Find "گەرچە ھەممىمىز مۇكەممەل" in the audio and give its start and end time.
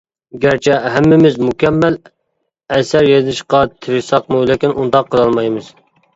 0.43-1.97